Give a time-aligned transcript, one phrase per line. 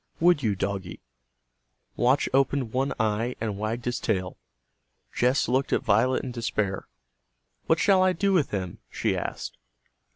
[0.19, 1.03] "Would you, doggie?"
[1.95, 4.35] Watch opened one eye and wagged his tail.
[5.13, 6.87] Jess looked at Violet in despair.
[7.67, 9.59] "What shall I do with him?" she asked.